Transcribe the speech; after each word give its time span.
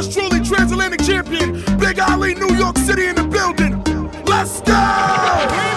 yours 0.00 0.14
truly, 0.14 0.40
transatlantic 0.44 1.02
champion, 1.02 1.62
Big 1.78 1.98
Ali, 1.98 2.34
New 2.34 2.54
York 2.56 2.78
City 2.78 3.06
in 3.06 3.16
the 3.16 3.24
building. 3.24 3.82
Let's 4.24 4.60
go! 4.62 5.69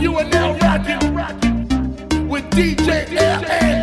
You 0.00 0.16
are 0.16 0.24
now 0.24 0.56
rocking 0.58 2.26
with 2.26 2.48
DJ 2.52 3.14
LA. 3.14 3.79